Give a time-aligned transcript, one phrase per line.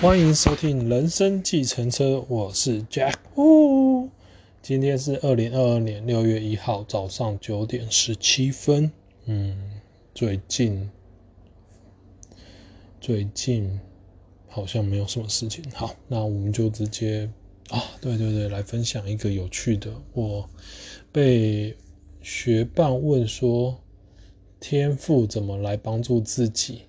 [0.00, 3.16] 欢迎收听《人生计程车》，我是 Jack。
[3.36, 4.08] 呜，
[4.62, 8.90] 今天是二零二二年六月一号早上九点十七分。
[9.26, 9.78] 嗯，
[10.14, 10.90] 最近
[12.98, 13.78] 最近
[14.48, 15.62] 好像没有什么事情。
[15.74, 17.28] 好，那我们就直接
[17.68, 19.92] 啊，对对对，来分享一个有趣的。
[20.14, 20.48] 我
[21.12, 21.76] 被
[22.22, 23.78] 学伴问说，
[24.60, 26.84] 天赋怎么来帮助自己？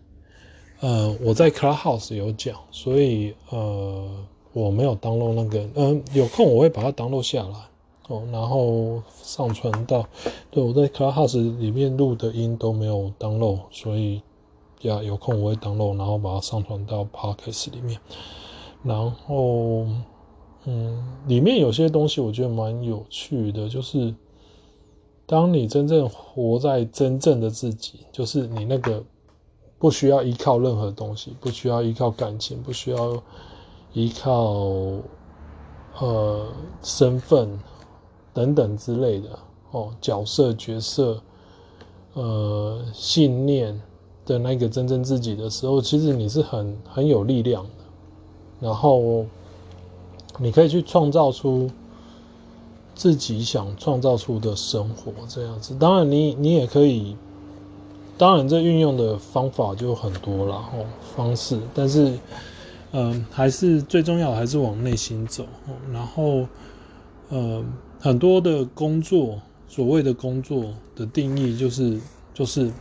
[0.82, 4.10] 呃，我在 Clubhouse 有讲，所以呃，
[4.52, 7.56] 我没有 download 那个，嗯、有空我会把它 download 下来
[8.08, 10.04] 哦，然后上传到，
[10.50, 14.24] 对，我在 Clubhouse 里面录的音都没有 download，所以
[14.82, 18.00] 呀，有空我会 download，然后把它上传到 Podcast 里面，
[18.84, 19.86] 然后
[20.66, 24.16] 嗯，里面有些东西我觉得蛮有趣的，就是
[25.28, 29.04] 当你真正活在真正的自己，就是你那个。
[29.82, 33.20] 不需要依靠任何东西，不需要依靠感情，不需要
[33.94, 34.54] 依靠
[35.98, 36.46] 呃
[36.84, 37.60] 身份
[38.32, 39.30] 等等之类的
[39.72, 41.20] 哦，角色、角色、
[42.14, 43.82] 呃信念
[44.24, 47.70] 的那个真正自己的时候，其实你是很很有力量的。
[48.60, 49.26] 然后
[50.38, 51.68] 你可以去创造出
[52.94, 55.74] 自己想创造出的生活，这样子。
[55.80, 57.18] 当然你，你也可以。
[58.22, 62.20] 当然，这运用的方法就很多了哦，方式，但是，
[62.92, 65.48] 嗯，还是最重要的还是往内心走。
[65.92, 66.46] 然后，
[67.30, 67.66] 呃，
[68.00, 70.66] 很多的工作，所谓的工作
[70.96, 72.00] 的定义就是，
[72.32, 72.72] 就是，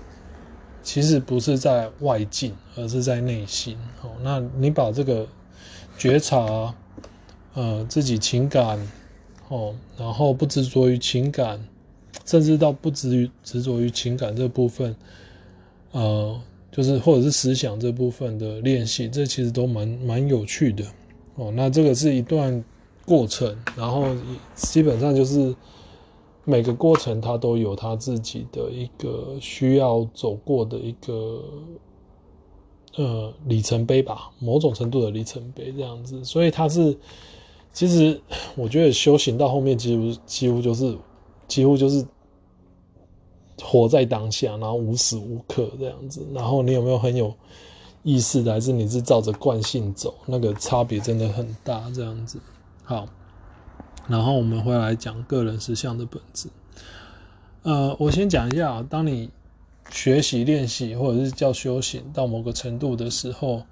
[0.82, 3.78] 其实不是在外境，而是在内心。
[4.02, 5.26] 哦，那你把这个
[5.96, 6.74] 觉察，
[7.54, 8.78] 呃，自己情感，
[9.48, 11.66] 哦，然后不执着于情感，
[12.26, 14.94] 甚至到不执于执着于情感这部分。
[15.92, 20.84] 呃，就是或者是思想这部分的练习，这其实都蛮蛮有趣的
[21.34, 21.50] 哦。
[21.54, 22.64] 那这个是一段
[23.04, 24.04] 过程，然后
[24.54, 25.54] 基本上就是
[26.44, 31.42] 每个过程它都有它自己的一个需要走过的一个
[32.94, 36.24] 呃里程碑吧，某种程度的里程碑这样子。
[36.24, 36.96] 所以它是，
[37.72, 38.20] 其实
[38.54, 40.96] 我觉得修行到后面几乎几乎就是
[41.48, 42.06] 几乎就是。
[43.62, 47.34] 活在当下，然后无时无刻这样子，然后你有没有很有
[48.02, 50.14] 意识的，还是你是照着惯性走？
[50.26, 52.38] 那个差别真的很大，这样子。
[52.82, 53.06] 好，
[54.08, 56.48] 然后我们会来讲个人实相的本质。
[57.62, 59.30] 呃，我先讲一下，当你
[59.90, 63.62] 学习练习或者是叫修行到某个程度的时候，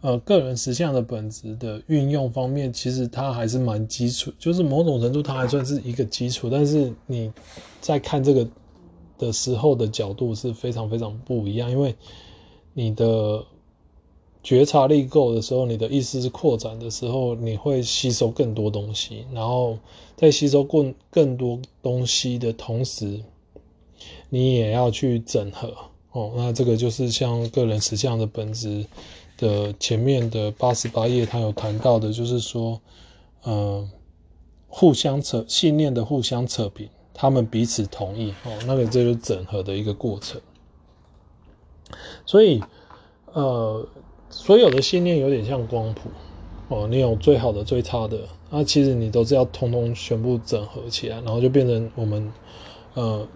[0.00, 7.30] 呃，个人实相的本质的运用方面，其实它还是蛮基础，就是某种程度它还算是一个基础，但是你
[7.80, 8.48] 在看这个。
[9.18, 11.94] 的时候的角度是非常非常不一样，因为
[12.72, 13.44] 你的
[14.42, 19.78] 觉察力够的时候，你的意识是扩展的时候，你会吸收更多东西，然后
[20.16, 23.20] 在吸收更更多东西的同时，
[24.30, 25.74] 你也要去整合
[26.12, 26.32] 哦。
[26.36, 28.86] 那这个就是像个人实相的本质
[29.36, 32.80] 的前面的八十八页，他有谈到的，就是说，
[33.42, 33.86] 呃，
[34.68, 36.88] 互相扯信念的互相扯平。
[37.20, 40.40] 他们彼此同意哦，那个这就是整合的一个过程。
[42.24, 42.62] 所以，
[43.32, 43.84] 呃，
[44.30, 46.10] 所有的信念有点像光谱
[46.68, 48.20] 哦，你有最好的、最差的，
[48.50, 52.32] 那其实你都是要通通全部整合起来，然后就变成我们
[52.94, 53.26] 呃，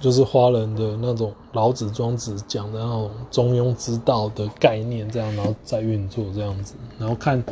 [0.00, 7.42] 就是华人的那种老子、庄子讲的那种中庸之道的概念，这样然后再运作这样子，然后看。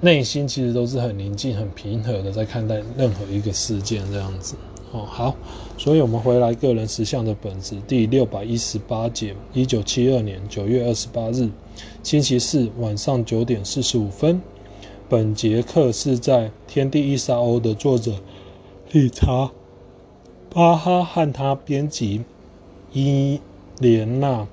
[0.00, 4.54] 内心其实都是很宁静、很平和的，在看待任何一个事件这样子。
[4.92, 5.36] 哦，好，
[5.78, 11.48] 所以我们回来个人实相的本质第六百一十八节，一九七二年九月二十八日，
[12.02, 14.40] 星期四晚上九点四十五分。
[15.08, 18.14] 本节课是在《天地一沙鸥》的作者
[18.92, 19.50] 理查
[20.48, 22.24] 巴哈和他编辑
[22.92, 23.40] 伊
[23.78, 24.46] 莲娜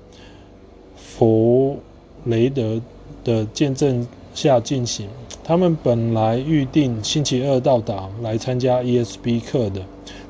[0.96, 1.78] 弗
[2.24, 2.80] 雷德
[3.24, 4.06] 的见证
[4.40, 5.08] 下进行。
[5.42, 9.82] 他们本来预定星期二到达来参加 ESB 课的，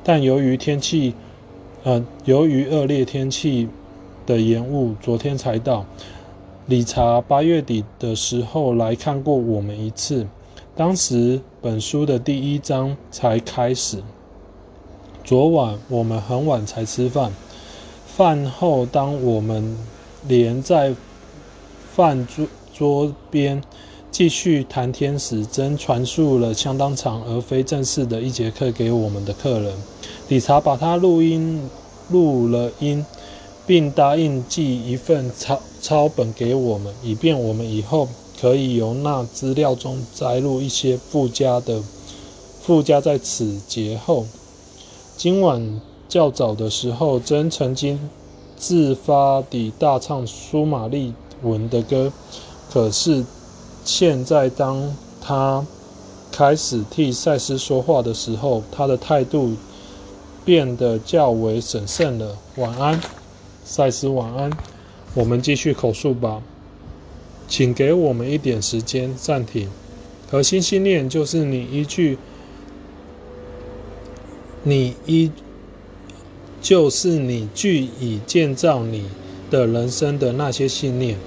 [0.03, 1.13] 但由于天气，
[1.83, 3.67] 呃，由于恶劣天气
[4.25, 5.85] 的延误，昨天才到。
[6.65, 10.25] 理查八月底的时候来看过我们一次，
[10.75, 14.01] 当时本书的第一章才开始。
[15.23, 17.31] 昨晚我们很晚才吃饭，
[18.07, 19.77] 饭后当我们
[20.27, 20.95] 连在
[21.93, 23.61] 饭桌桌边。
[24.11, 29.73] 继续谈天时，真传述了相当长而非正式的一节课给我们的客人。
[30.27, 31.69] 理查把他录音
[32.09, 33.05] 录了音，
[33.65, 38.07] 并答应寄一份抄抄本给我们，以便我们以后
[38.41, 41.81] 可以由那资料中摘录一些附加的，
[42.61, 44.25] 附加在此节后。
[45.15, 45.79] 今晚
[46.09, 48.09] 较早的时候，真曾经
[48.57, 51.13] 自发地大唱苏玛丽
[51.43, 52.11] 文的歌，
[52.71, 53.23] 可是
[53.83, 55.65] 现在当他
[56.31, 59.55] 开始替赛斯说话的时候，他的态度
[60.45, 62.37] 变得较为审慎了。
[62.55, 62.99] 晚安，
[63.63, 64.51] 赛斯，晚安。
[65.15, 66.41] 我们继续口述吧。
[67.47, 69.69] 请给我们一点时间暂停。
[70.29, 72.19] 核心信念就是你依据，
[74.61, 75.31] 你依，
[76.61, 79.09] 就是你据以建造你
[79.49, 81.17] 的人生的那些信念。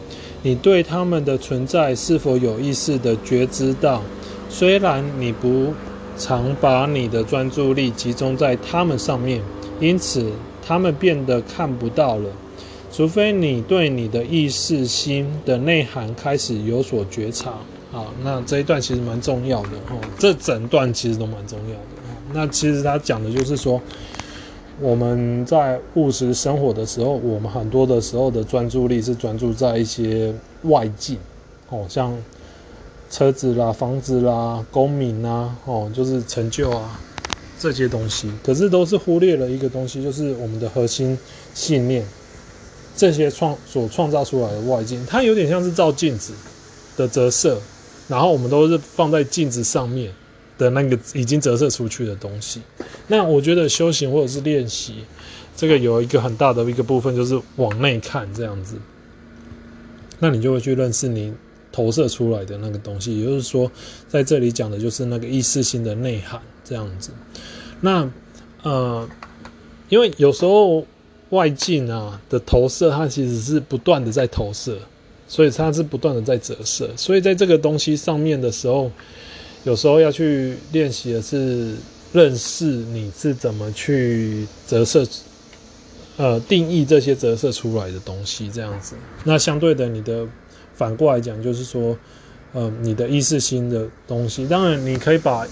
[0.42, 4.02] 你对他们的存在是否有意识的觉知到？
[4.48, 5.72] 虽然你不
[6.18, 9.40] 常把你的专注力集中在他们上面，
[9.80, 10.30] 因此
[10.66, 12.28] 他们变得看不到了。
[12.92, 17.54] 除非你对你的意识心的内涵开始有所觉察，
[17.90, 19.98] 好，那这一段其实蛮重要的哦。
[20.18, 21.80] 这整段其实都蛮重要的。
[22.34, 23.80] 那其实他讲的就是说，
[24.82, 31.16] 我们在务实生活的时候，我们很多的时候的专注力是专注在一些外境，
[31.70, 32.12] 哦，像
[33.08, 37.00] 车子啦、房子啦、功名啊，哦，就是成就啊
[37.60, 41.16] 这些东西，可是都是忽略了一个东西，就是我们的核心
[41.54, 42.04] 信念。
[42.96, 46.34] 这些创所创造出来的外境，它有点像是照镜子
[46.96, 47.58] 的折射，
[48.08, 50.12] 然后我们都是放在镜子上面
[50.62, 52.62] 的那个已经折射出去的东西。
[53.08, 55.04] 那我觉得修行或者是练习，
[55.56, 58.76] 这个有一个很大的一个部分就是往内看这样子，
[60.18, 61.34] 那你就会去认识你
[61.72, 63.18] 投射出来的那个东西。
[63.18, 63.70] 也就是说，
[64.08, 67.10] 在这里讲的就是那个意识心的内涵这样子。
[67.80, 68.08] 那
[68.62, 69.08] 呃，
[69.88, 70.86] 因为有时候。
[71.32, 74.76] 外境啊的投射，它其实是不断的在投射，
[75.26, 76.90] 所以它是不断的在折射。
[76.94, 78.92] 所以在这个东西上面的时候，
[79.64, 81.74] 有时候要去练习的是
[82.12, 85.06] 认识你是怎么去折射，
[86.16, 88.94] 呃，定义这些折射出来的东西这样子。
[89.24, 90.26] 那相对的，你的
[90.74, 91.96] 反过来讲，就是说，
[92.52, 95.46] 呃，你的意识心的东西，当然你可以把。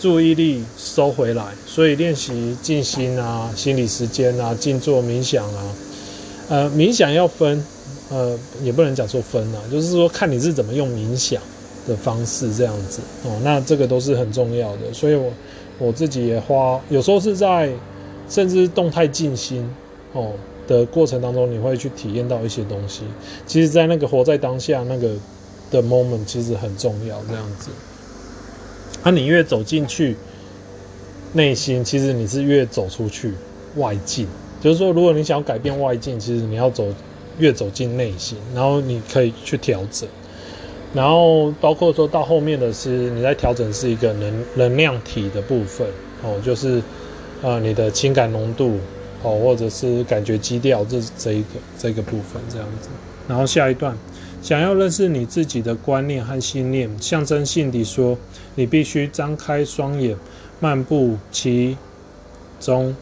[0.00, 5.74] 注意力收回来，所以练习静心啊、心理时间啊、静坐冥想啊，
[6.48, 7.64] 呃，冥想要分，
[8.10, 11.40] 呃，也不能讲说分啊，就是说看你是怎么用冥想
[11.86, 14.92] 的方式这样子哦，那这个都是很重要的。
[14.92, 15.32] 所以我
[15.78, 17.72] 我自己也花，有时候是在
[18.28, 19.68] 甚至动态静心
[20.12, 20.32] 哦
[20.66, 23.02] 的过程当中，你会去体验到一些东西。
[23.46, 25.14] 其实，在那个活在当下那个
[25.70, 27.70] 的 moment，其实很重要，这样子。
[29.02, 30.16] 那、你越走进去
[31.32, 33.34] 内心，其实你是越走出去
[33.76, 34.28] 外境。
[34.60, 36.86] 就是说，如果你想要改变外境，其实你要走
[37.38, 40.08] 越走进内心，然后你可以去调整。
[40.94, 45.86] 然后包括说到后面的是你在调整是一个能能量体的部分
[46.22, 46.82] 哦，就是
[47.42, 48.78] 呃你的情感浓度
[49.22, 51.48] 哦，或者是感觉基调这这一个
[51.78, 52.88] 这个部分这样子。
[53.28, 53.96] 然后下一段。
[54.42, 58.18] 想要认识你自己的观念和信念，象征性地说，
[58.56, 60.16] 你必须张开双眼，
[60.58, 61.76] 漫步其
[62.58, 62.96] 中。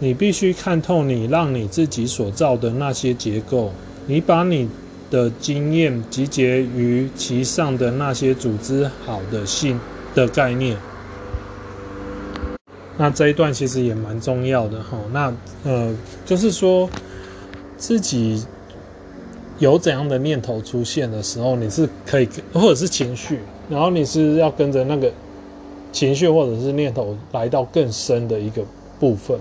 [0.00, 3.70] 你必须看透你让你自己所造的那些结构。
[4.08, 4.68] 你把你
[5.10, 9.78] 的经验集结于其上的那些组织好的性
[10.14, 10.76] 的概念。
[12.96, 14.98] 那这一段其实也蛮重要的哈。
[15.12, 15.34] 那
[15.64, 15.94] 呃，
[16.24, 16.88] 就是说
[17.76, 18.44] 自己。
[19.58, 25.12] 有怎样的念头出现的时候，你是可以，或者是情绪，然后你是要跟着那个
[25.92, 28.62] 情绪或者是念头来到更深的一个
[28.98, 29.38] 部分，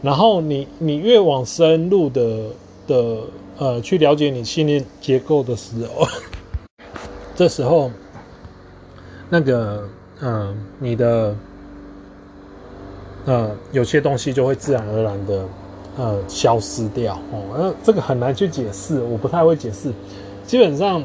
[0.00, 2.44] 然后你你越往深入的
[2.86, 3.18] 的
[3.60, 6.08] 呃去了解你信念结构的时候，
[7.36, 7.90] 这时候
[9.28, 9.86] 那个
[10.20, 11.36] 嗯、呃、你的
[13.26, 15.46] 呃有些东西就会自然而然的。
[15.98, 19.92] 呃，消失掉哦，那这个很难去解释，我不太会解释。
[20.46, 21.02] 基本上，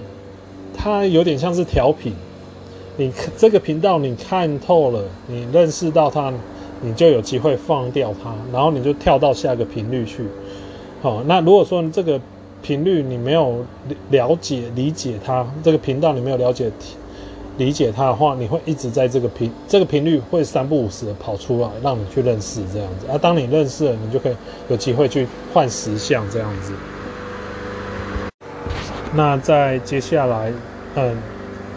[0.78, 2.14] 它有点像是调频。
[2.96, 6.32] 你这个频道你看透了，你认识到它，
[6.82, 10.24] 你就有机会放掉它，然后你就跳到下一个频率去。
[11.02, 12.22] 好，那如果说这个
[12.66, 13.64] 频率你没有
[14.10, 16.72] 了解、理解它，这个频道你没有了解。
[17.58, 23.06] 理解它的话，你会一直在这个频这个频率会三不五时的跑出来，让你去认识这样子。
[23.08, 24.36] 而、啊、当你认识了，你就可以
[24.68, 26.74] 有机会去换实相这样子。
[29.14, 30.52] 那在接下来，
[30.96, 31.16] 嗯，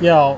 [0.00, 0.36] 要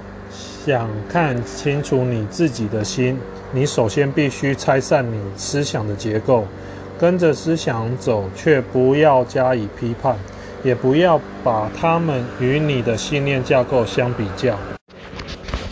[0.67, 3.17] 想看清楚你自己的心，
[3.53, 6.45] 你首先必须拆散你思想的结构，
[6.99, 10.19] 跟着思想走，却不要加以批判。
[10.63, 14.59] 也不要把他们与你的信念架构相比较。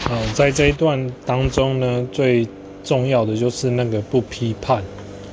[0.00, 2.49] 好，在这一段当中呢，最
[2.83, 4.83] 重要的就是那个不批判。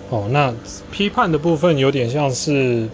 [0.09, 0.53] 哦，那
[0.91, 2.87] 批判的部分有点像是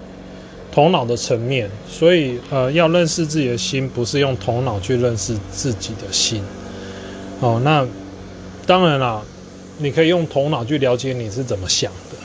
[0.72, 6.42] 头脑的层面，所以呃，要认识自己的心，不是用头脑去认识自己的心。
[7.42, 7.86] 哦，那
[8.66, 9.22] 当然啦，
[9.80, 12.18] 你可以用头脑去了解你是怎么想的，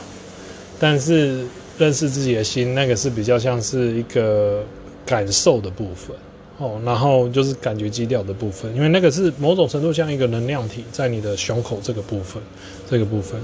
[0.79, 1.45] 但是
[1.77, 4.63] 认识自己的心，那个是比较像是一个
[5.05, 6.15] 感受的部分。
[6.59, 12.41] 哦，然后就是感觉基调的部分，因为那个是某种程度像一个能量体在你的胸口这个部分，
[12.89, 13.39] 这个部分。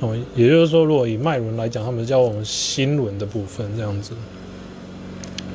[0.00, 4.12] 哦，也就是说，如果以脉轮来讲，他们叫我们心轮的部分这样子。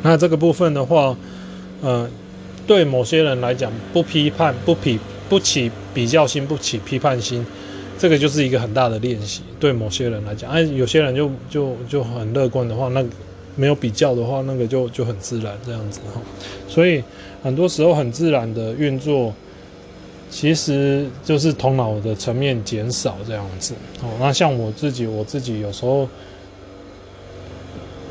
[0.04, 1.18] 那这个部分的话，
[1.82, 2.08] 呃，
[2.68, 7.44] 对某些人来讲，不批判、不批、不起比较心、不起批判心，
[8.02, 9.44] 这个就是一个很大的练习。
[9.60, 13.06] 对某些人来讲，哎，有些人就就就很乐观的话，那
[13.56, 16.20] 没有比较的话，那个就就很自然这样子哈。
[16.68, 17.04] 所以
[17.44, 19.32] 很多时候很自然的运作。
[20.34, 24.08] 其实就是头脑的层面减少这样子哦。
[24.18, 26.08] 那像我自己，我自己有时候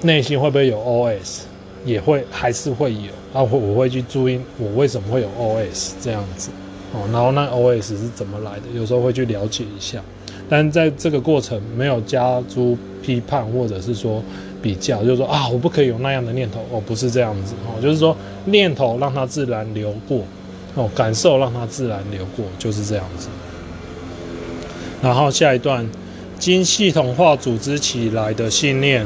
[0.02, 1.44] 内心会不会有 OS，
[1.86, 3.42] 也会还是会有啊。
[3.42, 6.50] 我我会去注意我为什么会有 OS 这样子
[6.92, 7.08] 哦。
[7.12, 8.62] 然后那 OS 是怎么来的？
[8.74, 10.00] 有时候会去了解一下。
[10.48, 14.22] 但在这个过程没有加诸批判或者是说
[14.60, 17.80] 比较，就是说啊，我不可以有那样的念头哦，不是这样子哦。
[17.80, 20.22] 就是说念头让它自然流过。
[20.76, 23.28] 哦，感受让它自然流过，就是这样子。
[25.02, 25.84] 然后下一段，
[26.38, 29.04] 经系统化组织起来的信念，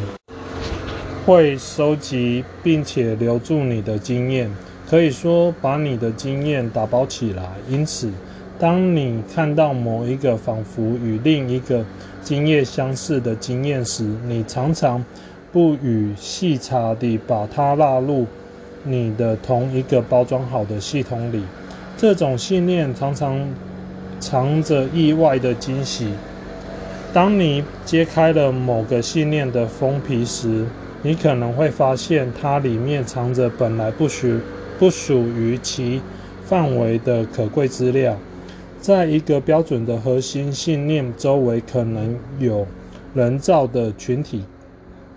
[1.25, 4.50] 会收集并且留住你的经验，
[4.88, 7.43] 可以说把你的经验打包起来。
[7.69, 8.11] 因此，
[8.59, 11.85] 当你看到某一个仿佛与另一个
[12.23, 15.05] 经验相似的经验时，你常常
[15.53, 18.26] 不予细查地把它纳入。
[18.87, 21.43] 你的同一个包装好的系统里，
[21.97, 23.41] 这种信念常常
[24.21, 26.11] 藏着意外的惊喜。
[27.11, 30.67] 当你揭开了某个信念的封皮时，
[31.00, 34.38] 你可能会发现它里面藏着本来不需
[34.78, 36.00] 不属于其
[36.45, 38.19] 范围的可贵资料。
[38.81, 42.66] 在一个标准的核心信念周围，可能有
[43.14, 44.45] 人造的群体、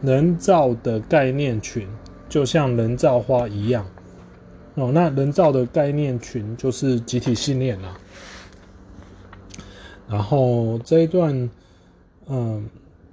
[0.02, 1.88] 人造的概念群。
[2.30, 3.86] 就像人造花一样，
[4.76, 7.98] 哦，那人造的概念群就是集体信念啦。
[10.10, 11.50] 然后这一段，
[12.28, 12.70] 嗯，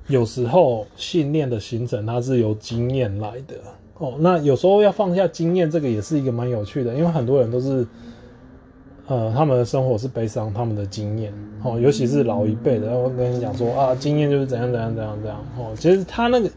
[0.09, 3.55] 有时候信念的形成它是由经验来的
[3.99, 4.15] 哦。
[4.19, 7.87] 那有时候要放下经验，这个也是一个蛮有趣的，因为很多人都是，
[9.07, 11.33] 呃，他们的生活是悲伤他们的经验
[11.63, 16.51] 哦，尤其是老一辈的，然后跟你讲说啊，经验就是怎样怎样怎样怎样哦，其实他那个。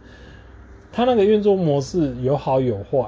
[0.90, 3.08] 他那个运作模式有好有坏，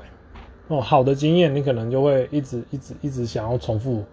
[0.68, 4.04] 哦，好的经验你可能就会一直一直一直想要重复，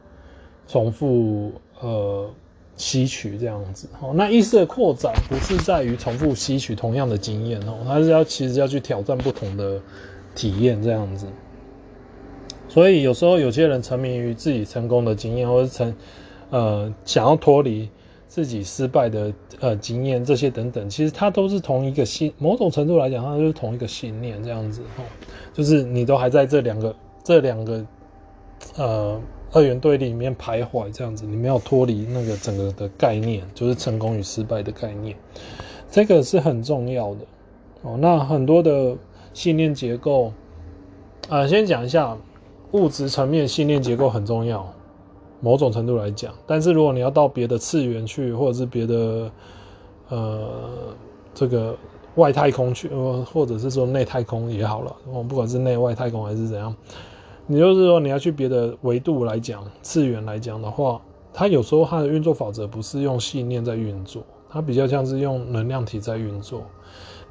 [0.67, 2.31] 重复呃
[2.77, 9.81] 吸取这样子，哦，那意识的扩展不是在于重复吸取同样的经验哦，它是要其实要去挑战不同的
[10.35, 11.27] 体验这样子，
[12.69, 15.95] 所以有时候有些人沉迷于自己成功的经验，或者成
[16.51, 17.89] 呃想要脱离。
[18.29, 25.03] 自己失败的呃经验这些等等，其实它都是同一个信，某种程度来讲，它就是同一个信念这样子哈，
[25.55, 27.87] 就是你都还在这两个这两个
[28.77, 29.19] 呃
[29.53, 35.17] 二元对立里面徘徊这样子，你没有脱离那个整个的概念，就是成功与失败的概念，
[35.91, 37.21] 这个是很重要的
[37.83, 37.97] 哦。
[37.99, 38.97] 那很多的
[39.33, 40.27] 信念结构，
[41.29, 42.17] 啊、呃，先讲一下
[42.73, 44.73] 物质层面信念结构很重要。
[45.39, 49.31] 某种程度来讲，但是如果你要到别的次元去，或者是别的
[50.09, 50.49] 呃
[51.35, 51.77] 这个
[52.15, 52.89] 外太空去，
[53.31, 56.75] 或者是说内太空也好了，我不管是内外太空还是怎样，
[57.47, 61.01] 你就是说你要去别的维度来讲，次元来讲的话，
[61.33, 66.63] 它有时候它的运作法则不是用信念在运作，它比较像是用能量体在运作。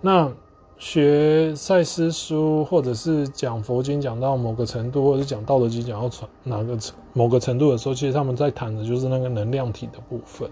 [0.01, 0.31] 那
[0.77, 6.09] 学赛斯书，或者是讲佛经讲到某个程度，或者是讲道德经讲到
[6.43, 6.77] 哪个
[7.13, 10.49] 某个程度的时候，其实他们在谈的就是那个能量体的部分。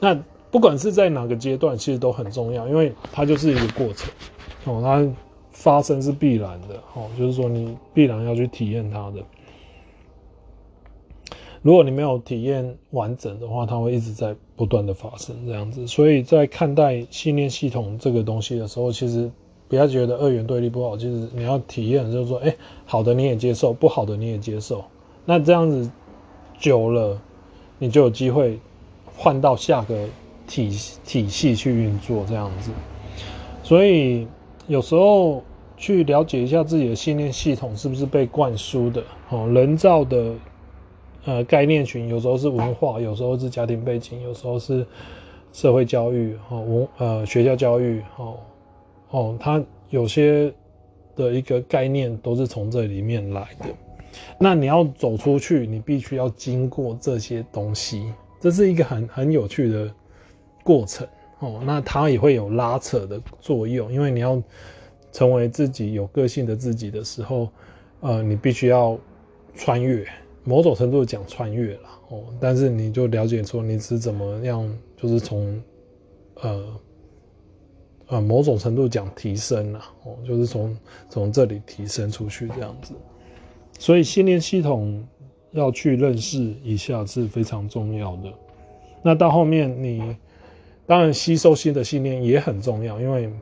[0.00, 0.16] 那
[0.50, 4.08] 不管是在哪个阶段，其实都很重要，因为它就是一个过程
[4.64, 5.04] 哦，它
[5.54, 9.24] 发生是必然的哦，就是说你必然要去体验它的。
[11.62, 15.86] 如果你没有体验完整的话，它会一直在不断的发生这样子。
[15.86, 19.30] 所以在看待信念系统这个东西的时候，其实
[19.66, 24.84] 不要觉得二元对立不好，其实你要体验，就是说，哎，好的你也接受，不好的你也接受。
[25.24, 25.90] 那这样子
[26.58, 27.18] 久了，
[27.78, 28.58] 你就有机会
[29.16, 30.06] 换到下个
[30.46, 30.68] 体
[31.06, 32.70] 体系去运作这样子。
[33.62, 34.28] 所以
[34.66, 35.42] 有时候
[35.76, 40.34] 去了解一下自己的信念系统是不是被灌输的哦，人造的
[41.24, 44.86] 呃概念群，有时候是文化，有时候是家庭背景，有时候是
[45.52, 48.36] 社会教育哦，文呃学校教育哦
[49.10, 50.52] 哦，它有些
[51.14, 53.66] 的一个概念都是从这里面来的。
[54.38, 59.92] 那你要走出去，你必须要经过这些东西，这是一个很很有趣的
[60.62, 61.06] 过程
[61.44, 61.62] 哦。
[61.64, 64.42] 那它也会有拉扯的作用，因为你要
[65.12, 67.48] 成为自己有个性的自己的时候，
[68.00, 68.98] 呃，你必须要
[69.54, 70.04] 穿越，
[70.42, 72.24] 某种程度讲穿越了哦。
[72.40, 75.62] 但是你就了解说你是怎么样，就是从
[76.40, 76.80] 呃
[78.08, 80.76] 呃某种程度讲提升了哦，就是从
[81.08, 82.94] 从这里提升出去这样子。
[83.78, 85.06] 所以信念系统
[85.52, 88.32] 要去认识一下是非常重要的。
[89.02, 90.16] 那到后面你
[90.86, 93.32] 当然吸收新的信念也很重要，因为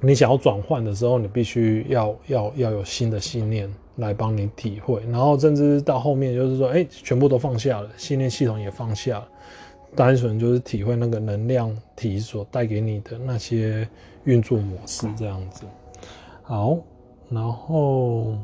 [0.00, 5.02] 你想要转换的时候，你必须要要要有新的信念来帮你体会。
[5.10, 9.28] 然后甚至到后面就是说，哎，全部都放下了，信念系统也放下了，
[9.94, 13.88] 单纯就是体会那个能量体所带给你的那些
[14.24, 15.64] 运作模式这样子。
[16.42, 16.78] 好，
[17.30, 18.36] 然后。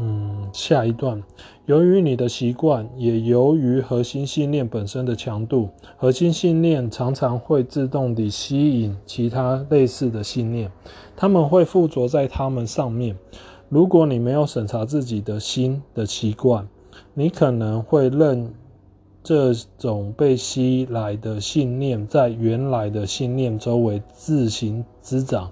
[0.00, 1.24] 嗯，下一段，
[1.66, 10.70] 由于你的习惯，也由于核心信念本身的强度，核心信念常常会自动地吸引其他类似的信念，
[11.16, 13.16] 他们会附着在他们上面。
[13.68, 16.68] 如果你没有审查自己的心的习惯，
[17.14, 18.54] 你可能会认
[19.24, 25.50] 这种被吸来的信念在原来的信念周围自行滋长，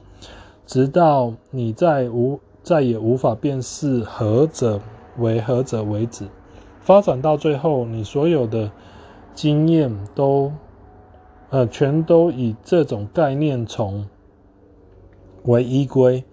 [0.67, 2.39] 直到你在无。
[2.67, 4.81] 再也无法辨识何者
[5.19, 6.27] 为何者为止，
[6.81, 8.73] 发展到最后，你所有的
[9.37, 10.51] 经验都，
[11.51, 14.09] 呃，全都以这种概念虫
[15.45, 16.25] 为依归。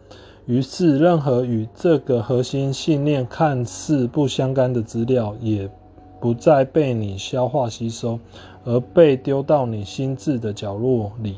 [0.48, 5.70] 于是，任何与这个核心信念看似不相干的资料，也
[6.20, 8.19] 不再被你消化吸收，
[8.65, 11.38] 而被丢到你心智的角落里，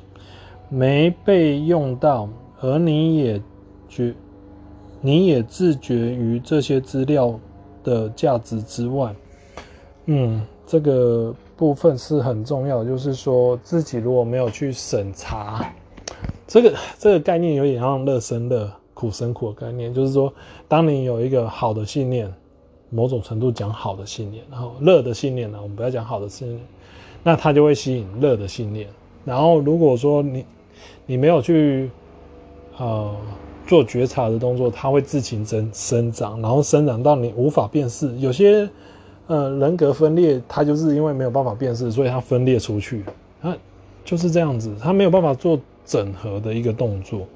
[0.70, 2.30] 没被用到，
[2.62, 3.42] 而你也
[3.90, 4.16] 觉。
[5.06, 7.40] 你也自觉于这些资料
[7.84, 9.16] 的价值之外，
[10.06, 12.84] 嗯，这个部分是很重要。
[12.84, 15.72] 就是说自己如果没有去审查，
[16.48, 19.94] 这个这个概念有点像乐生乐、苦生苦的概念。
[19.94, 20.34] 就是说，
[20.68, 22.34] 当你有一个好的信念，
[22.90, 26.60] 某种程度讲好的信念，然后乐的信念呢，我们不要讲好的信念，
[27.22, 28.90] 那它就会吸引乐的信念。
[29.24, 30.44] 然后如果说你
[31.06, 31.92] 你没有去，
[32.80, 33.16] 呃。
[33.68, 38.16] 做觉察的动作，它会自行生生长，然后生长到你无法辨识。
[38.18, 38.70] 有些
[39.28, 43.04] 呃人格分裂，它就是因为没有办法辨识，所以它分裂出去。
[43.42, 43.56] 它
[44.04, 47.28] 就是这样子，它没有办法做整合的一个动作。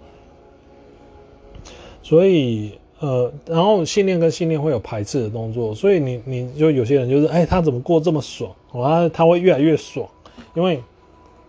[2.01, 8.51] 所以呃，然后信念跟信念会有排斥的动作，所以你你就有些人就是，哎，他怎么过这么爽？
[8.73, 10.07] 啊，他会越来越爽，
[10.53, 10.83] 因为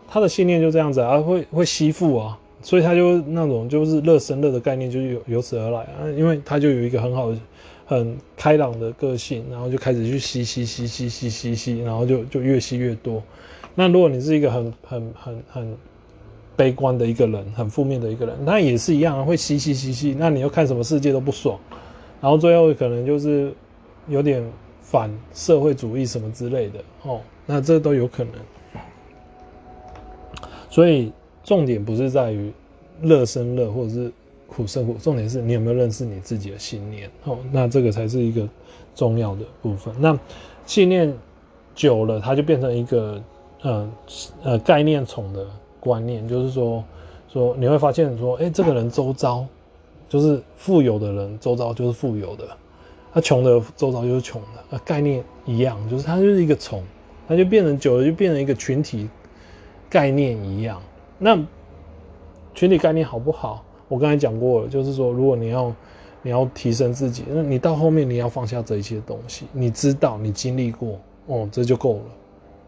[0.09, 2.39] 他的信念就这样子啊，会会吸附啊。
[2.63, 7.39] 所以他就那种就是乐生乐的概念，就由由此而来啊，因为他就有一个很好的、
[7.87, 13.23] 很开朗的个性，然后就开始去吸吸吸吸吸吸吸，然后就就越吸越多。
[13.75, 15.77] 那如果你是一个很很很很
[16.55, 20.15] 悲观的一个人，很负面的一个人，那也是一样会吸吸吸吸。
[20.19, 21.59] 那你要看什么世界都不爽，
[22.21, 23.55] 然后最后可能就是
[24.07, 24.45] 有点
[24.83, 28.33] 反社会主义什么之类的哦，那这都有可能。
[30.69, 31.11] 所以。
[31.43, 32.53] 重点不是在于
[33.03, 34.13] 乐生乐或者是
[34.47, 38.49] 苦生苦，重点是你有没有认识你自己的信念哦，那这个才是一个
[38.95, 39.95] 重要的部分。
[39.99, 40.19] 那
[40.67, 41.13] 信念
[41.75, 43.23] 久了，它就变成一个
[43.63, 43.93] 呃
[44.43, 45.47] 呃概念虫的
[45.79, 46.85] 观念，就是说
[47.33, 49.47] 说你会发现说，哎、这个人周遭
[50.09, 52.45] 就是富有的人周遭就是富有的，
[53.15, 56.83] 他穷的周遭就是穷的，啊，概念一样，就是它就是一个虫，
[57.27, 59.09] 它就变成久了就变成一个群体
[59.89, 60.83] 概念一样。
[61.23, 61.39] 那
[62.55, 63.63] 群体概念好不好？
[63.89, 65.73] 我刚才讲过了，就是说，如果你要
[66.23, 72.03] 你要提升自己，那你到后面你要放下这一些东西，你知道你经历过，哦，这就够了。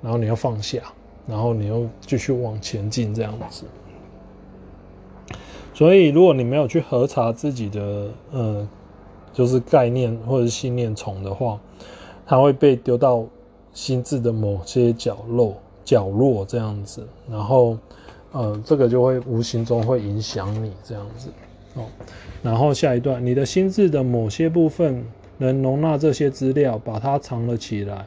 [0.02, 0.82] 然后你要放下，
[1.26, 3.64] 然后你又继续往前进，这样子。
[5.72, 8.68] 所以，如果你没有去核查自己的，呃，
[9.32, 11.58] 就是概念或者信念虫的话，
[12.26, 13.24] 它会被丢到
[13.72, 17.78] 心智的某些角落角落这样子，然后。
[18.32, 21.28] 呃，这个就会无形中会影响你这样子
[21.74, 21.84] 哦。
[22.42, 25.04] 然后下一段，你的心智的某些部分
[25.38, 28.06] 能容纳这些资料，把它藏了起来。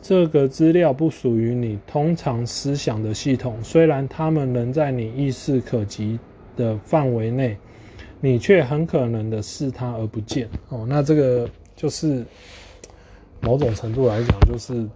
[0.00, 6.18] 这个资料不属于你通常思想的系统，虽然它们能在你意识可及
[6.56, 7.56] 的范围内，
[8.20, 10.84] 你却很可能的视它而不见哦。
[10.88, 12.24] 那这个就是
[13.40, 14.88] 某种程度来讲，就是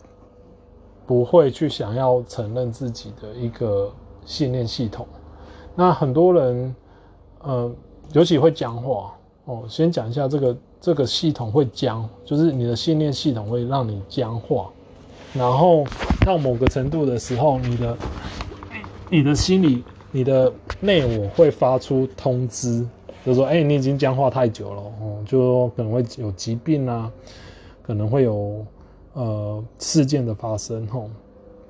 [1.07, 3.93] 不会去想要承认自己的一个
[4.27, 5.07] 信念系统。
[5.75, 6.75] 那很多人，
[7.43, 7.75] 呃，
[8.13, 9.15] 尤其会僵化
[9.47, 9.65] 哦。
[9.69, 14.69] 先讲一下这个这个系统会僵，就是你的信念系统会让你僵化，
[15.33, 15.85] 然后
[16.25, 17.97] 到某个程度的时候，你的
[19.11, 22.87] 你的心理、你的内我会发出通知，
[23.25, 27.13] 就说，哎，你已经僵化太久了哦，就说可能会有疾病啊，
[27.83, 28.65] 可能会有
[29.13, 31.11] 呃事件的发生吼。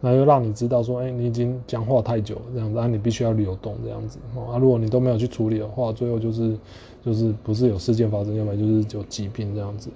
[0.09, 6.57] 那就让你知道说，哎、你已经僵化太久了，这样子，啊，你必须要流动这样子，啊，如果你都没有去处理的话，最后就是，
[7.05, 9.91] 就是不是有事件发生，要么就是有疾病这样子。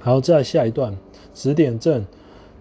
[0.00, 0.96] 好，再下一段，
[1.34, 2.02] 十点正，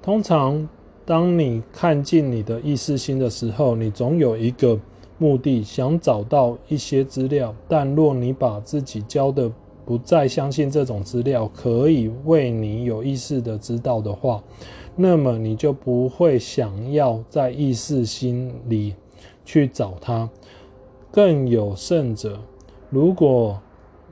[0.02, 0.68] 通常
[1.06, 4.78] 当你看进你的意识心的时候，你总有一个
[5.18, 9.50] 目的，想找到一些资料，但若你把自己教的
[9.86, 14.44] 不再相信这种资料可以为你有意识的知道的话。
[15.00, 18.96] 那么你就不会想要在意识心里
[19.46, 20.28] 去找它。
[21.12, 22.40] 更有甚者，
[22.90, 23.62] 如果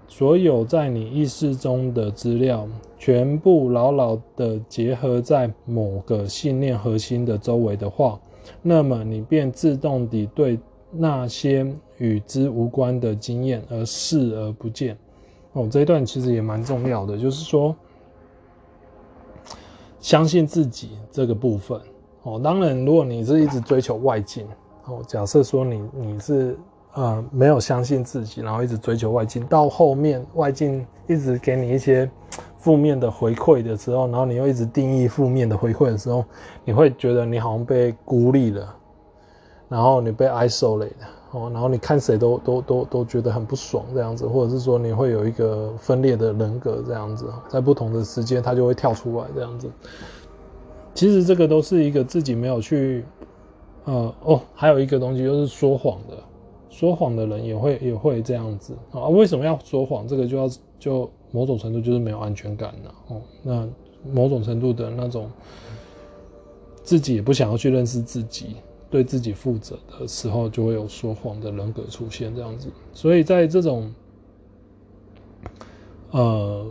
[0.08, 2.68] 所有在你意识中的资料
[3.00, 8.20] 全部牢牢地结合在某个信念核心的周围的话，
[8.62, 10.60] 那么你便自动地对
[10.92, 11.66] 那些
[11.98, 14.96] 与之无关的经验而视而不见。
[15.54, 17.76] 哦，这一段其实也蛮重要的，就是说。
[20.06, 21.82] 相信自己这个部分
[22.22, 24.48] 哦，当然，如果你是一直追求外境
[24.86, 26.56] 哦，假设说你你是
[26.94, 32.08] 呃没有相信自己，然后一直追求外境，到后面外境一直给你一些
[32.60, 36.24] 负面的回馈的时候，然后你又一直定义负面的回馈的时候，
[36.64, 38.76] 你会觉得你好像被孤立了，
[39.68, 41.08] 然后你被 isolate 了。
[41.36, 49.70] 哦，然后你看谁都都都都觉得很不爽这样子，或者是说你会有一个分裂的人格这样子，在不同的时间它就会跳出来这样子。
[50.94, 53.04] 其实这个都是一个自己没有去，
[53.84, 56.18] 呃哦，还有一个东西就是说谎的，
[56.70, 59.10] 说谎的人也会也会这样子啊。
[59.10, 60.08] 为什么要说谎？
[60.08, 63.22] 这个就要就某种程度就是没有安全感了哦。
[63.44, 63.68] 那
[64.10, 65.30] 某种程度的那种
[66.82, 68.56] 自己也不想要去认识自己。
[68.96, 72.70] 对自己负责的时候，就会有说谎的人格出现，这样子。
[72.94, 73.94] 所以在这种，
[76.12, 76.66] 呃，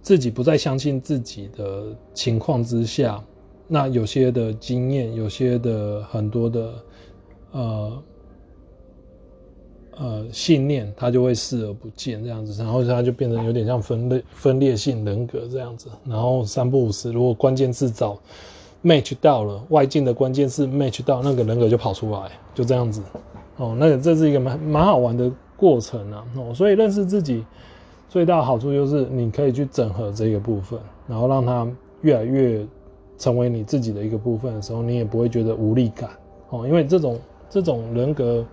[0.00, 3.22] 自己不再相信自己的情况之下，
[3.68, 6.74] 那有些的经验，有些的很多的，
[7.52, 8.02] 呃，
[9.98, 12.60] 呃，信念，他就会视而不见，这样子。
[12.60, 15.88] 然后他就变成有点像分裂分裂性人格这样子。
[16.04, 18.18] 然后三不五时，如果关键字找。
[18.84, 23.00] Match 到了外境的关键是 match 到那个人格就跑出来，就这样子
[23.56, 23.76] 哦。
[23.78, 26.52] 那这是一个蛮蛮好玩的过程啊哦。
[26.52, 27.44] 所以认识自己
[28.08, 31.66] 最大的好处就是你可以去整合这个部分，然后让它
[32.00, 32.66] 越来越
[33.16, 36.10] 成为你自己的一个部分的时候，你也不会觉得无力感
[36.50, 36.66] 哦。
[36.66, 38.44] 因为这种这种人格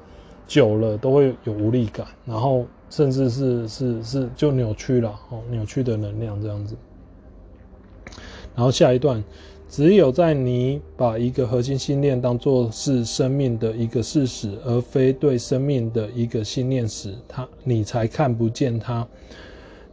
[0.45, 6.75] 久了都会有无力感，然后甚至是是是就扭曲了哦，扭曲的能量这样子。
[8.55, 9.23] 然后下一段。
[9.69, 19.07] 只有在你把一个核心信念当作是生命的一个事实，而非对生命的一个信念时，它你才看不见它。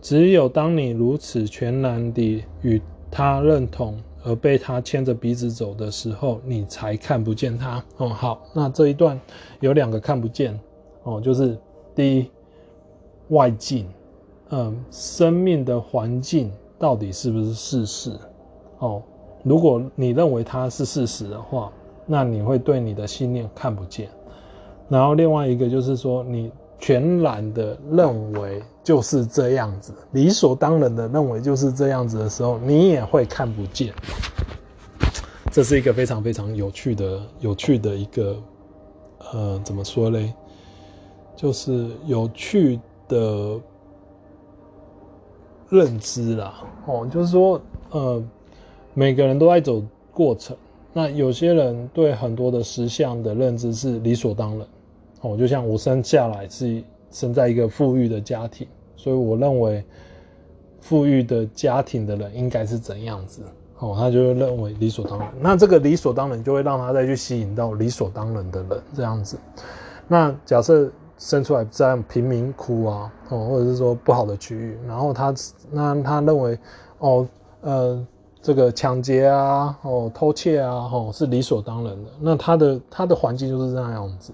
[0.00, 7.84] 只有当你如此全然地与它认同，而被它牵着鼻子走的时候，你才看不见它。
[7.98, 9.20] 哦，好，那这一段
[9.60, 10.58] 有两个看不见
[11.02, 11.54] 哦，就是
[11.94, 12.30] 第一，
[13.28, 13.86] 外境，
[14.48, 18.10] 嗯，生命的环境到底是不是事实？
[18.78, 19.02] 哦。
[19.48, 21.70] 如果你认为它是事实的话，
[22.04, 24.08] 那你会对你的信念看不见。
[24.88, 33.94] 然后另外一个就是说，你全然的认为就是这样子，理所当然的认为就是这样子的时候，你也会看不见。
[35.52, 38.36] 这是一个非常非常有趣的、有趣的一个，
[39.32, 40.34] 呃，怎么说嘞？
[41.36, 43.60] 就是有趣的
[45.68, 46.64] 认知啦。
[46.86, 47.60] 哦，就是说，
[47.92, 48.20] 呃。
[48.98, 50.56] 每个人都在走过程，
[50.94, 54.66] 那有些人对很多的实相的认知是理所当然，
[55.20, 59.84] 哦，就像我生下来是生在一个富裕的家庭，所以我认为
[60.80, 63.42] 富裕的家庭的人应该是怎样子，
[63.80, 65.30] 哦，他就会认为理所当然。
[65.40, 69.36] 那这个理所当然就会让他再去吸引到理所当然的人这样子。
[70.08, 75.34] 那假设生出来在贫民窟啊，哦，或者是说不好的区域，然后他
[75.70, 76.58] 那他认为，
[77.00, 77.28] 哦，
[77.60, 78.06] 呃。
[78.46, 82.10] 这个抢劫啊，哦，偷窃啊，哦，是理所当然的。
[82.20, 84.32] 那他的他的环境就是这样子，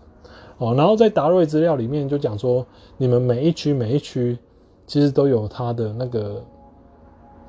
[0.59, 2.67] 哦，然后在达瑞资料里面就讲说，
[2.99, 4.37] 你们每一区每一区
[4.87, 6.45] 其实都有他的那个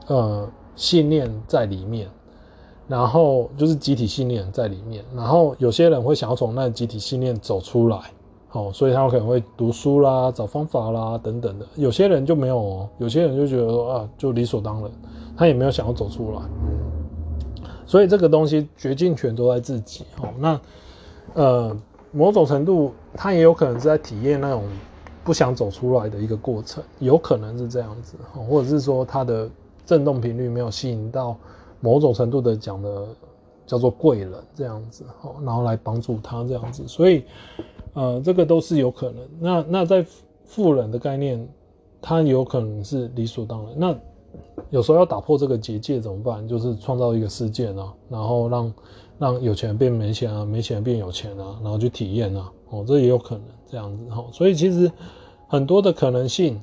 [0.08, 2.08] 呃信念在里面，
[2.88, 8.00] 然后就是集体信念在里面，然后有些人会想要从那集体信念走出来，
[8.54, 11.66] 哦，所以他可能会读书啦、找方法啦等等的。
[11.76, 14.90] 有些人就没有，有些人就觉得说啊，就理所当然，
[15.36, 16.42] 他也没有想要走出来。
[17.86, 20.30] 所以这个东西决定权都在自己哦。
[20.40, 20.60] 那
[21.34, 21.78] 呃。
[22.16, 24.66] 某种程度，他也有可能是在体验那种
[25.24, 28.16] 不想走出来的一个过程，有可能是这样子，
[28.48, 29.50] 或者是说他的
[29.84, 31.36] 振动频率没有吸引到
[31.80, 33.08] 某种程度的讲的
[33.66, 35.04] 叫做贵人这样子，
[35.44, 37.24] 然后来帮助他这样子，所以
[37.94, 39.28] 呃，这个都是有可能。
[39.40, 40.06] 那那在
[40.44, 41.48] 富人的概念，
[42.02, 43.74] 他有可能是理所当然。
[43.78, 43.96] 那
[44.70, 46.48] 有时候要打破这个结界怎么办？
[46.48, 48.74] 就是创造一个事件啊，然后让。
[49.20, 54.26] 让有钱变没钱啊，没钱变有钱啊，然后去体验啊，哦，这也有可能这样子哈。
[54.34, 54.92] 所以其实
[55.48, 56.62] 很多的可能性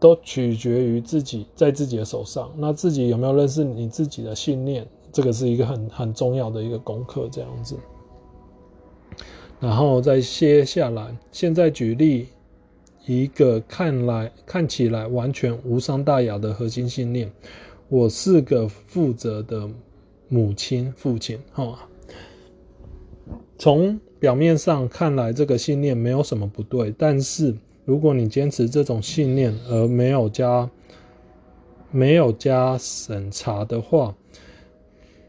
[0.00, 2.50] 都取决于自己在自己的手上。
[2.56, 7.76] 那自己有没有认识你自己的信念，这个是一个很很重要的一个功课这样子。
[9.60, 12.28] 然后再接下来，现在举例
[13.06, 17.30] 一个看来看起来完全无伤大雅的核心信念：
[17.88, 19.68] 我是个负责的。
[20.28, 21.88] 母亲、父亲，哈，
[23.56, 26.92] 从表面上看来，这个信念没有什么不对。
[26.98, 30.68] 但是，如果你坚持这种信念而没有加
[31.92, 34.16] 没有加审查的话，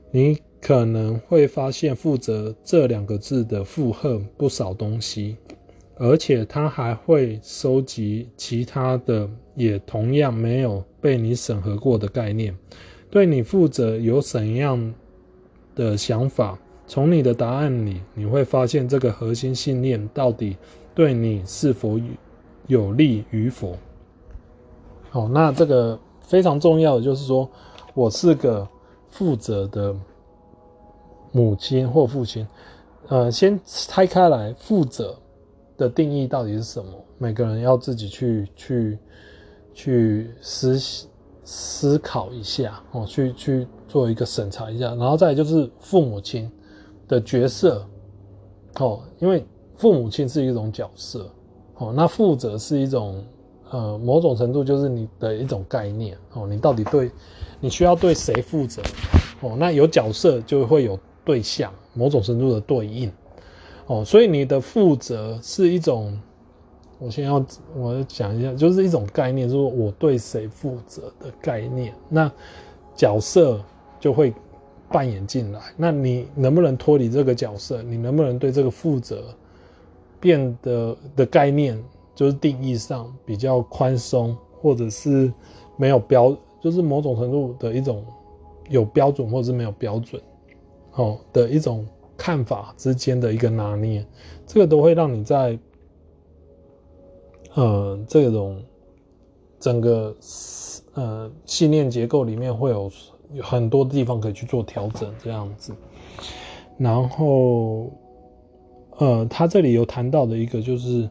[0.10, 5.38] 你可能会发现“负责”这两个字的负荷不少东西，
[5.96, 12.58] 而且它还会收集其他的，也同样没有被你审核过的概念。
[13.10, 14.94] 对你负责有怎样
[15.76, 16.60] 的想法？
[16.88, 20.56] 从你的答案里，你会发现这个核心信念到底
[20.96, 22.00] 对你是否
[22.68, 23.78] 有利与否。
[25.10, 27.50] 好，那这个非常重要的就是说，
[27.94, 28.68] 我是个
[29.10, 29.96] 负责的
[31.38, 32.48] 母亲或父亲。
[33.10, 35.16] 呃，先拆开来，负责
[35.78, 36.92] 的定义到底是什么？
[37.20, 39.00] 每个人要自己去去
[39.74, 40.80] 去思
[41.44, 46.52] 思考一下哦，去去做一个审查一下，然后再就是父母亲
[47.08, 47.88] 的角色
[48.80, 49.46] 哦，因为
[49.78, 51.32] 父母亲是一种角色
[51.78, 53.24] 哦，那负责是一种
[53.70, 57.10] 呃某种程度就是你的一种概念哦，你到底对
[57.62, 58.82] 你需要对谁负责
[59.40, 59.56] 哦？
[59.58, 63.12] 那有角色就会有对象，某种程度的对应
[63.88, 66.18] 哦，所以你的负责是一种。
[67.00, 71.94] 我先要，我讲一下，就是一种概念，就是我对谁负责的概念。
[72.10, 72.32] 那
[72.96, 73.62] 角色
[74.00, 74.34] 就会
[74.90, 75.62] 扮演进来。
[75.76, 77.84] 那你能不能脱离这个角色？
[77.84, 79.26] 你能不能对这个负责
[80.20, 81.80] 变得的概念，
[82.16, 85.32] 就是定义上比较宽松，或者是
[85.76, 88.04] 没有标，就是某种程度的一种
[88.70, 90.20] 有标准，或者是没有标准，
[90.98, 94.06] 哦的一种看法之间的一个拿捏，
[94.46, 95.58] 这个都会让你在。
[97.54, 98.62] 呃，这种
[99.60, 100.16] 整个
[100.94, 102.92] 呃信念结构里面会有
[103.42, 105.74] 很多地方可以去做调整，这样子。
[106.78, 107.90] 然后，
[109.00, 111.10] 呃，他这里有谈到的一个就是，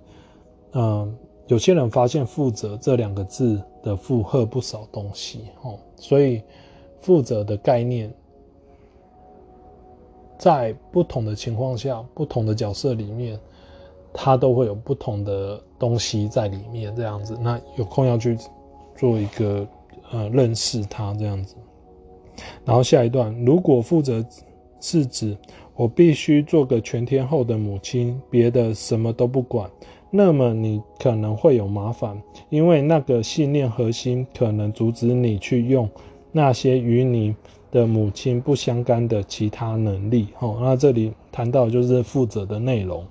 [0.70, 1.12] 呃，
[1.49, 6.40] 有些人发现“负责”这两个字的负荷不少东西哦，所以
[7.01, 8.14] 负责的概念
[10.38, 13.38] 在不同的情况下、不同的角色里面。
[14.18, 17.37] 它都会有不同的东西在里面，这样子。
[17.38, 18.35] 那有空要去
[18.96, 19.68] 做一个
[20.11, 21.55] 呃认识它这样子。
[22.64, 24.25] 然后下一段，如果负责
[24.81, 25.37] 是指
[25.75, 29.70] 我必须做个全天候的母亲，别的什么都不管，
[30.11, 32.18] 那么你可能会有麻烦，
[32.49, 35.87] 因为那个信念核心可能阻止你去用
[36.33, 37.37] 那些与你
[37.76, 40.28] 的母亲不相干的其他能力。
[40.38, 43.04] 哦，那这里谈到就是负责的内容。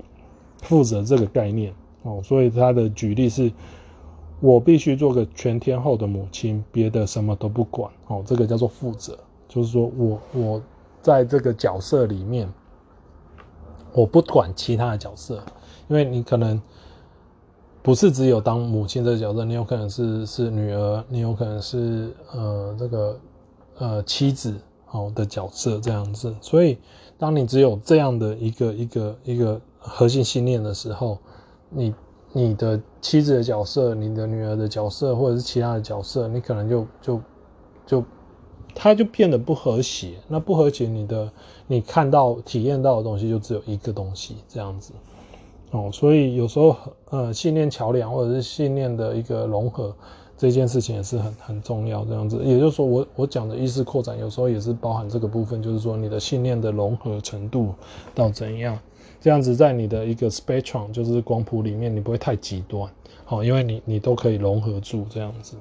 [0.63, 3.51] 负责这个概念哦，所以他的举例是：
[4.39, 8.23] 我必须做个全天候的母亲，别的什么都不管哦。
[8.25, 9.15] 这个叫做负责，
[9.47, 10.61] 就是说我我
[11.03, 12.51] 在这个角色里面，
[13.93, 15.35] 我不管其他的角色，
[15.87, 16.59] 因为你可能
[17.83, 23.19] 不是只有当母亲这个角色，你有可能是是女儿，你有可能是呃这个
[23.77, 24.55] 呃妻子
[24.91, 26.35] 哦的角色这样子。
[26.41, 26.77] 所以
[27.17, 29.61] 当你只有这样的一个一个一个。
[29.87, 31.19] 核心信念的时候，
[31.69, 31.93] 你
[32.33, 37.21] 你的妻子的角色、你的女儿的角色，或者是其他的角色，你可能就就
[37.85, 38.03] 就，
[38.73, 40.13] 它就变得不和谐。
[40.27, 41.31] 那不和谐，你的
[41.67, 44.91] 你看到、体验到的东西就只有一个东西这样子。
[45.69, 46.75] 哦，所以有时候
[47.11, 49.95] 呃，信念桥梁或者是信念的一个融合，
[50.37, 52.03] 这件事情也是很很重要。
[52.05, 57.73] 这样子，也就是说我，我讲的意识扩展，有时候也是包含这个部分，就是说你的信念的融合程度
[58.13, 58.77] 到怎样，
[59.21, 62.89] 这样子在你的一个 spectrum，就是光谱里面，你不会太极端，
[63.23, 65.55] 好，因为你你都可以融合住这样子。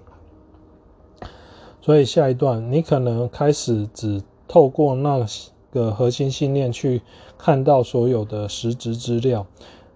[1.81, 5.25] 所以下一段，你可能开始只透过那
[5.71, 7.03] 个核心信念去
[7.37, 9.47] 看到所有的实质资料。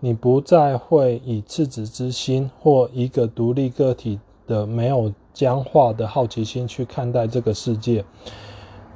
[0.01, 8.05] 你不再会以赤子之心或一个独立个体的没有僵化的好奇心去看待这个世界，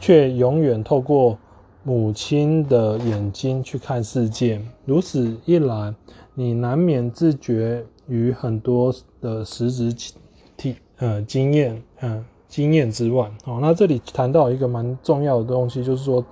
[0.01, 1.39] 却永远透过
[1.85, 4.61] 母亲的眼睛去看世界。
[4.85, 5.95] 如此一来，
[6.35, 9.95] 你难免自觉于很多的实质
[10.57, 13.31] 体呃经验呃经验之外。
[13.45, 16.25] 好，那这里谈到一个蛮重要的东西，就是说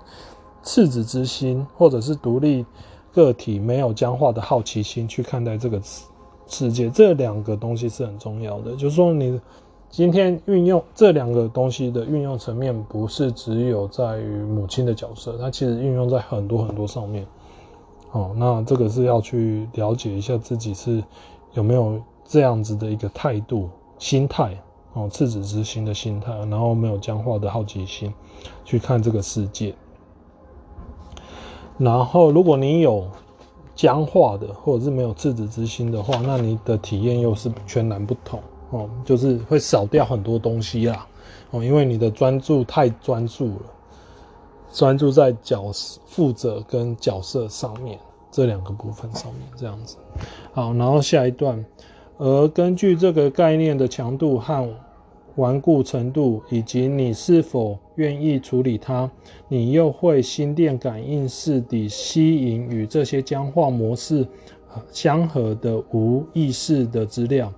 [0.64, 2.66] 赤子之心或者是独立。
[3.12, 6.06] 个体没有僵化的好奇心去看待这个词
[6.50, 8.72] 世界，这两个东西是很重要的。
[8.72, 9.40] 就是说，你
[9.88, 17.24] 今天运用这两个东西的运用层面，不是只有在于母亲的角色，它其实运用在很多很多上面。
[18.12, 21.02] 哦，那这个是要去了解一下自己是
[21.52, 24.60] 有没有这样子的一个态度、心态
[24.94, 28.12] 哦，赤子之心的心态，然后没有僵化的好奇心
[28.64, 29.74] 去看这个世界。
[31.78, 33.06] 然后，如果你有
[33.80, 38.38] 僵化的，或者是没有赤子之心的话，那你的体验又是全然不同
[38.68, 41.06] 哦，就是会少掉很多东西啦
[41.50, 43.62] 哦，因为你的专注太专注了，
[44.70, 47.98] 专注在角色负责跟角色上面
[48.30, 49.96] 这两个部分上面这样子。
[50.52, 51.64] 好，然后下一段，
[52.18, 54.68] 而根据这个概念的强度和。
[55.36, 59.10] 顽固程度以及你是否愿意处理它，
[59.48, 64.26] 你又会心电感应式地吸引与这些僵化模式
[64.90, 67.52] 相合的无意识的资料。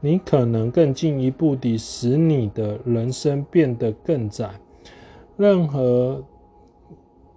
[0.00, 4.50] 你可能更进一步地使你的人生变得更窄。
[5.36, 6.24] 任何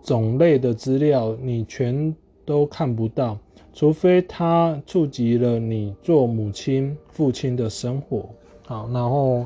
[0.01, 3.37] 种类的资料你全都看不到，
[3.71, 8.29] 除非它触及了你做母亲、父亲的生活。
[8.67, 9.45] 好，然后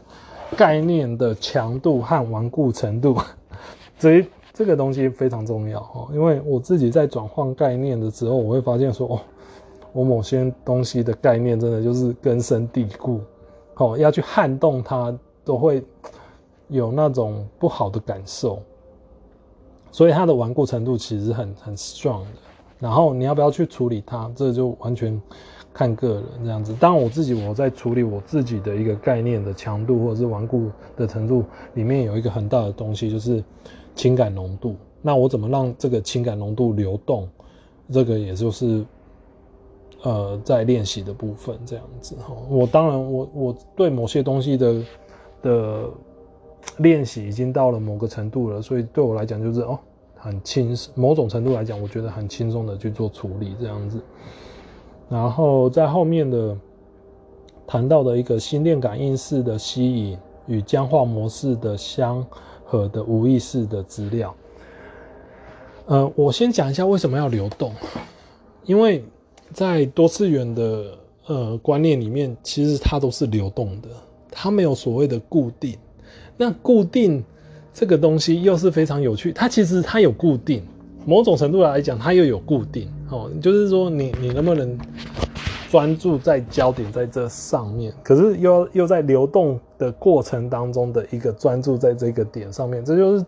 [0.55, 3.17] 概念的强度和顽固程度，
[3.97, 6.07] 这这个东西非常重要哦。
[6.13, 9.19] 因为我自己在转换概念的时候，我会发现说，哦，
[9.91, 13.19] 我某些东西的概念真的就是根深蒂固，
[13.75, 15.83] 哦，要去撼动它，都会
[16.69, 18.59] 有那种不好的感受。
[19.91, 22.39] 所以它的顽固程度其实很很 strong 的。
[22.79, 25.21] 然后你要不要去处理它，这就完全。
[25.79, 33.41] 看个人这样子，当然我自己我在处理我自己的一个概念的强度或者是顽固的程度，里面有一个很大的东西就是
[33.95, 34.75] 情感浓度。
[35.01, 37.29] 那我怎么让这个情感浓度流动？
[37.89, 38.83] 这个也就是
[40.03, 42.13] 呃在练习的部分这样子。
[42.49, 44.83] 我当然我我对某些东西的
[45.41, 45.89] 的
[46.79, 49.79] 练习已经到了某个程度了，所以对我来讲就是哦
[50.17, 54.01] 很轻，某种程度来讲我觉得很轻松的去做处理这样子。
[55.09, 56.55] 然后在后面的
[57.65, 60.17] 谈到的一个心电感应式的吸引
[60.47, 62.25] 与僵化模式的相
[62.63, 64.35] 合的无意识的资料。
[65.87, 67.73] 呃，我先讲一下为什么要流动，
[68.65, 69.03] 因为
[69.51, 73.89] 在多次元的呃观念里面，其实它都是流动的，
[74.31, 75.75] 它没有所谓的固定。
[76.37, 77.23] 那固定
[77.73, 80.63] 这个东西又是非常有趣，它其实它有固定。
[81.05, 84.77] 某种程度来讲，它又有固定哦，就是说你你能不能
[85.69, 93.25] 专注在焦点在这上面，可是又又在流动的过程当中的一个专注在这个点上面，这就是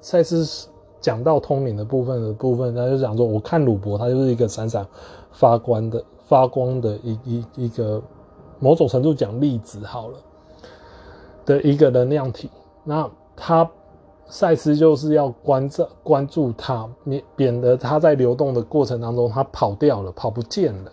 [0.00, 0.68] 赛斯
[1.00, 4.86] 讲到通灵的部分的部分，他就讲说，我看鲁伯，他就是一个闪闪
[5.32, 8.02] 发光的发光的一一一个
[8.58, 10.18] 某种程度讲粒子好了
[11.44, 12.50] 的一个能量体，
[12.84, 13.70] 那他。
[14.30, 20.92] 赛斯就是要关注关注它，免免得它在流动的过程当中，它跑掉了，跑不见了。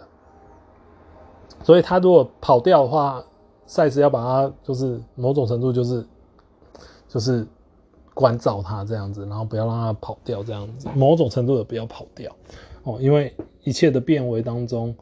[1.63, 3.23] 所以它如果跑掉的话，
[3.65, 6.05] 赛斯要把它就是某种程度就是
[7.07, 7.45] 就是
[8.13, 12.35] 关照它这样子，然后不要让它跑掉这样子，某种程度的不要跑掉
[12.83, 13.33] 哦，因为
[13.63, 14.95] 一切的变为当中，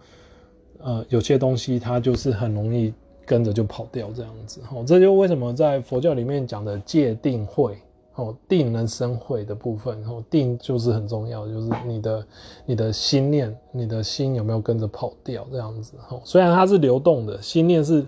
[0.80, 2.94] 呃，有些东西它就是很容易
[3.26, 4.62] 跟着就跑掉这样子。
[4.74, 7.78] 哦，这就为什么在佛教里面讲的戒定慧。
[8.16, 12.28] 哦，定能生慧的部分，然哦，定就是很重要，就是你的
[12.66, 15.94] 你的心念，你的心有没有跟着跑掉这样子。
[16.10, 18.06] 哦，虽然它是流动的，心念是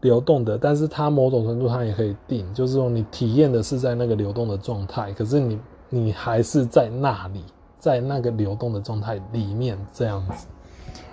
[0.00, 5.58] 流动的，但是它某种程度它也可以定，就是说你体验的是在那个流动的状态，可是你
[5.90, 7.44] 你还是在那里，
[7.78, 10.46] 在那个流动的状态里面这样子。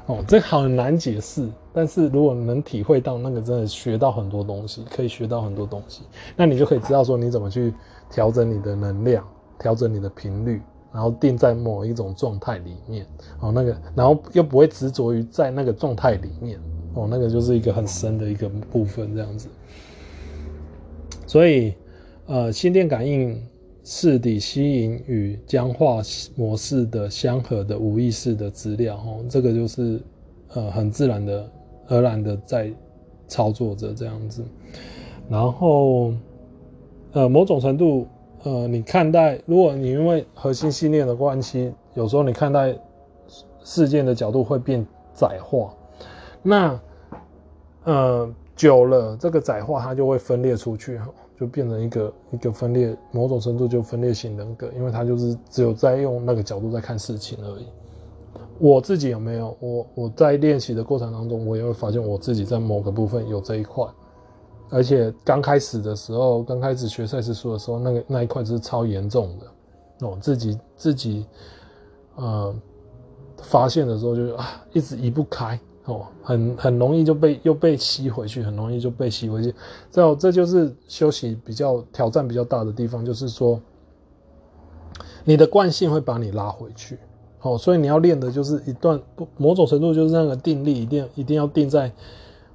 [0.10, 1.47] 哦，这很难解释。
[1.72, 6.01] 但是如果能体会到那个，真的学到很多东西，可以学到很多东西，
[6.36, 7.72] 那你就可以知道说你怎么去
[8.10, 9.24] 调整你的能量，
[9.60, 13.05] 调整你的频率，然后定在某一种状态里面。
[13.39, 16.60] 哦，那个，然后又不会执着于在那个状态里面。
[16.95, 19.47] 哦，那个就是一个很深的一个部分，这样子。
[21.28, 21.76] 所以，
[22.26, 23.39] 呃，心电感应。
[23.92, 26.00] 是底吸引与僵化
[26.36, 30.00] 模式的相合的无意识的资料，哦，这个就是
[30.54, 31.52] 呃很自然的、
[31.88, 32.72] 而然的在
[33.28, 34.46] 操作着这样子。
[35.28, 36.14] 然后，
[37.14, 38.06] 呃，某种程度，
[38.44, 42.78] 呃，你看待，如果你因为核心信念的关系，有时候你看待
[43.64, 44.86] 事件的角度会变
[45.16, 45.74] 窄化，
[46.44, 46.80] 那
[47.86, 51.00] 呃久了，这个窄化它就会分裂出去。
[51.40, 57.68] 就变成一个一个分裂，某种程度就分裂型人格，因为他就是只有在用那个角度在看事情而已。
[58.60, 59.56] 我自己有没有？
[59.62, 63.86] 我我在练习的过程当中，我也会发现我自己在某个部分有这一块，
[64.70, 71.26] 而且刚开始的时候，刚开始学赛斯书的时候，那个那一块是超严重的哦，自己自己
[72.18, 72.54] 呃
[73.42, 75.58] 发现的时候就啊，一直移不开。
[75.90, 79.52] 哦，很很容易就被又被吸回去，很容易就被吸回去。
[79.90, 83.60] 这这就是休息比较挑战比较大的地方，就是说
[85.26, 87.00] 你的惯性会把你拉回去。
[87.42, 91.92] 哦，所以你要练的就是一段不某种程度就是那个定力，一定一定要定在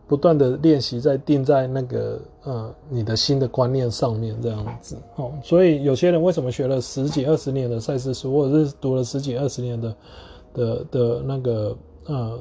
[0.06, 4.96] 不断的练习，在定在那个呃你的新的观念上面这样子。
[5.16, 9.96] 哦，所以有些人为什么学了十几二十年的赛斯书，或者是读了十几二十年的
[10.52, 11.76] 的的那个
[12.06, 12.38] 呃。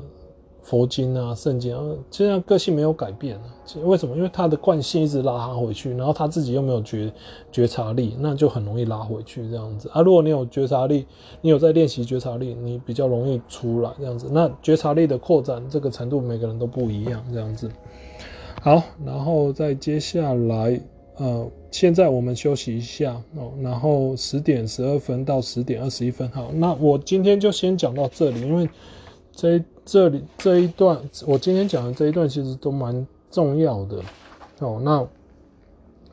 [0.64, 3.44] 佛经啊，圣经啊，这样个性没有改变啊。
[3.84, 4.16] 为什么？
[4.16, 7.12] 因为他的惯性一直拉他回去，然后他自己又没有觉
[7.52, 10.02] 觉察力，那就很容易拉回去这样子啊。
[10.02, 11.06] 如果你有觉察力，
[11.42, 14.28] 你有在练习觉察力，你比较容易出来这样子。
[14.32, 17.70] 那觉察力的扩展这个程度，每个人都不一样这样子。
[18.62, 20.82] 好，然后再接下来，
[21.18, 26.30] 呃，现在我们休息一下哦，然后十点十二分到十点二十一分。
[26.30, 28.70] 好，那我今天就先讲到这里，因为
[29.36, 29.64] 这。
[29.86, 34.02] 这里这一段，我今天讲的这一段其实都蛮重要的
[34.60, 34.80] 哦。
[34.82, 35.06] 那，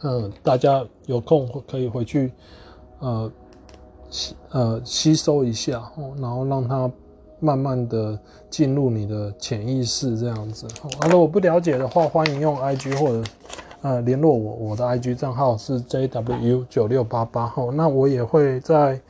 [0.00, 2.32] 呃，大家有空可以回去，
[2.98, 3.30] 呃，
[4.08, 6.90] 吸呃吸收一下哦，然后让它
[7.38, 8.18] 慢慢的
[8.50, 10.66] 进入你的潜意识这样子。
[10.98, 13.22] 啊，如果不了解的话，欢迎用 IG 或者
[13.82, 17.44] 呃联络我，我的 IG 账号是 JW 九六八八。
[17.54, 19.00] 哦，那我也会在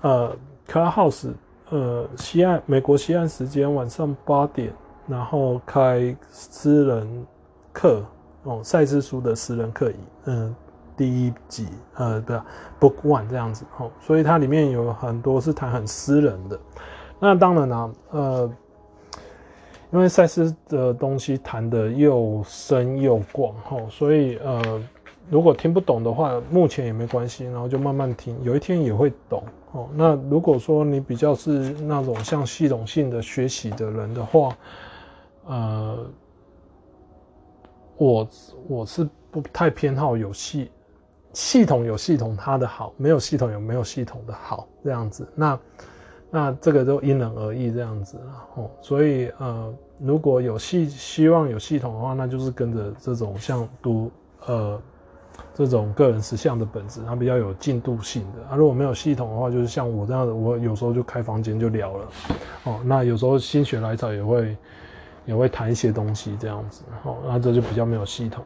[0.00, 0.34] 呃
[0.66, 1.34] Clubhouse。
[1.74, 4.72] 呃，西岸美国西岸时间晚上八点，
[5.08, 7.26] 然后开私人
[7.72, 8.00] 课
[8.44, 9.92] 哦，赛斯书的私人课，
[10.26, 10.54] 嗯、
[10.96, 11.66] 第一集
[11.96, 12.40] 呃的
[12.78, 16.56] Book One 这样子哦，所以它里面有很多是谈很私人的。
[17.18, 18.52] 那当然啦、呃，
[19.90, 24.80] 因为赛斯的东西谈的又深又广哦，所以呃，
[25.30, 29.42] 如果听不懂的话，目前也没关系，然后就慢慢听，有一天也会懂。
[29.72, 34.56] 哦，那如果说你比较是那种像系统性的学习的人的话，
[35.46, 36.06] 呃，
[37.96, 38.28] 我
[38.68, 40.70] 我是不太偏好有系
[41.32, 45.26] 系统有系统它的好，没有系统有没有系统的好这样子。
[45.34, 45.58] 那
[46.30, 48.18] 那这个都因人而异这样子
[48.56, 48.70] 哦。
[48.82, 54.10] 所以呃，如果有系希望有系统的话，那就是跟着这种像读
[54.46, 54.78] 呃。
[55.54, 58.56] 这种个人实相的本质，它比较有进度性的啊。
[58.56, 62.08] 如果没有系统的话，就是像我这样的，我有时候就开房间就聊了，
[62.64, 64.56] 哦，那有时候心血来潮也会
[65.26, 68.44] 也会谈一些东西这样子，哦，那这就比较没有系统。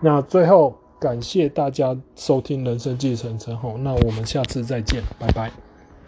[0.00, 5.63] 那最后感谢大家收听人生计程车，吼，那我们下次再见，拜拜。